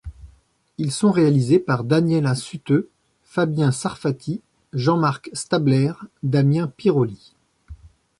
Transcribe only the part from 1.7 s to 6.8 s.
Daniela Suteu, Fabien Sarfati, Jean-Marc Stabler, Damien